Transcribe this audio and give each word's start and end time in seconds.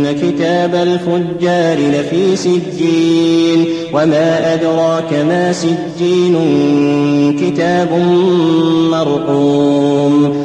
إن 0.00 0.12
كتاب 0.12 0.74
الفجار 0.74 1.78
لفي 1.78 2.36
سجين 2.36 3.64
وما 3.92 4.54
أدراك 4.54 5.12
ما 5.12 5.52
سجين 5.52 6.36
كتاب 7.40 7.88
مرقوم 8.90 10.44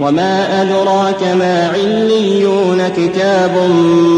وما 0.00 0.62
أدراك 0.62 1.22
ما 1.22 1.72
عليون 1.74 2.88
كتاب 2.96 3.50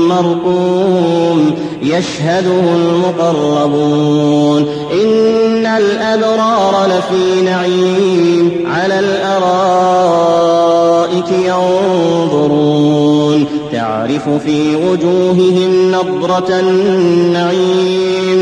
مرقوم 0.08 1.55
يشهده 1.83 2.61
المقربون 2.77 4.66
إن 4.92 5.66
الأبرار 5.66 6.86
لفي 6.86 7.42
نعيم 7.44 8.64
على 8.66 8.98
الأرائك 8.98 9.62
ينظرون 11.47 12.83
تعرف 13.72 14.28
في 14.28 14.77
وجوههم 14.77 15.92
نضرة 15.92 16.60
النعيم 16.60 18.42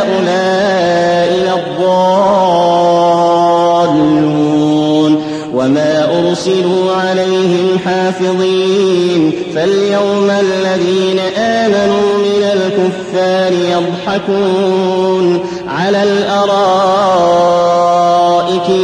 وما 5.61 6.19
أرسلوا 6.19 6.91
عليهم 6.91 7.79
حافظين 7.85 9.31
فاليوم 9.55 10.29
الذين 10.29 11.19
آمنوا 11.37 12.17
من 12.17 12.43
الكفار 12.43 13.53
يضحكون 13.53 15.45
على 15.67 16.03
الأرائك 16.03 16.51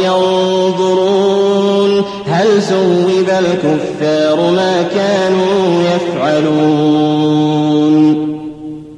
ينظرون 0.04 1.38
هل 2.26 2.62
ثوب 2.62 3.28
الكفار 3.28 4.50
ما 4.50 4.82
كانوا 4.82 5.82
يفعلون 5.82 7.67